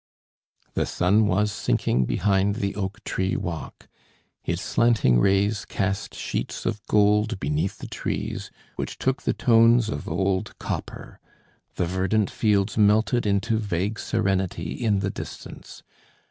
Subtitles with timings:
[0.73, 3.87] The sun was sinking behind the oak tree walk.
[4.43, 10.09] Its slanting rays cast sheets of gold beneath the trees, which took the tones of
[10.09, 11.19] old copper.
[11.75, 15.83] The verdant fields melted into vague serenity in the distance.